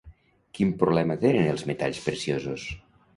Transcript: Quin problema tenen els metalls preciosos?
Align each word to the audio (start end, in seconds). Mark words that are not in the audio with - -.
Quin 0.59 0.69
problema 0.83 1.17
tenen 1.25 1.49
els 1.51 1.65
metalls 1.73 1.99
preciosos? 2.07 2.65